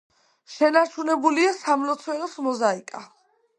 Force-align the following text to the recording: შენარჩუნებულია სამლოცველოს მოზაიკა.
შენარჩუნებულია 0.53 1.53
სამლოცველოს 1.59 2.37
მოზაიკა. 2.49 3.07